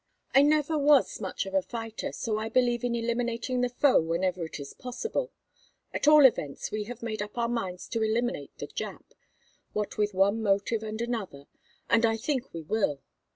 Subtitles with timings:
[0.33, 4.43] I never was much of a fighter, so I believe in eliminating the foe whenever
[4.43, 5.31] it is possible.
[5.93, 9.11] At all events we have made up our minds to eliminate the Jap,
[9.73, 11.45] what with one motive and another,
[11.87, 13.03] and I think we will.